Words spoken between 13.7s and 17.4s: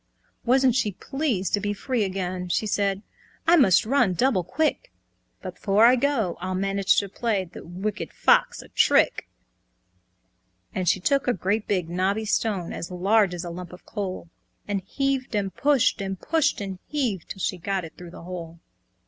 of coal, And heaved and pushed, and pushed and heaved, 'Till